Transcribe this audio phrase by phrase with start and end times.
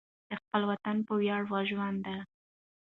[0.29, 2.15] د خپل وطن په ویاړ وژونده.